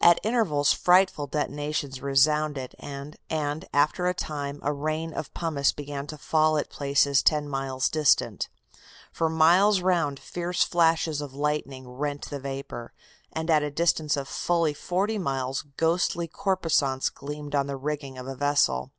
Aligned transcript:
At 0.00 0.20
intervals 0.24 0.72
frightful 0.72 1.26
detonations 1.26 2.00
resounded, 2.00 2.76
and 2.78 3.18
after 3.74 4.06
a 4.06 4.14
time 4.14 4.60
a 4.62 4.72
rain 4.72 5.12
of 5.12 5.34
pumice 5.34 5.72
began 5.72 6.06
to 6.06 6.16
fall 6.16 6.56
at 6.56 6.70
places 6.70 7.24
ten 7.24 7.48
miles 7.48 7.88
distant. 7.88 8.48
For 9.10 9.28
miles 9.28 9.80
round 9.80 10.20
fierce 10.20 10.62
flashes 10.62 11.20
of 11.20 11.34
lightning 11.34 11.88
rent 11.90 12.30
the 12.30 12.38
vapor, 12.38 12.92
and 13.32 13.50
at 13.50 13.64
a 13.64 13.70
distance 13.72 14.16
of 14.16 14.28
fully 14.28 14.74
forty 14.74 15.18
miles 15.18 15.62
ghostly 15.76 16.28
corposants 16.28 17.10
gleamed 17.12 17.56
on 17.56 17.66
the 17.66 17.76
rigging 17.76 18.16
of 18.16 18.28
a 18.28 18.36
vessel. 18.36 18.92